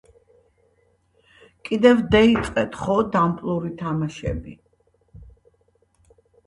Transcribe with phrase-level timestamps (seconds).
[1.69, 4.59] კიდევ დეიწყეთ, ხო, დამპლური თამაშები?!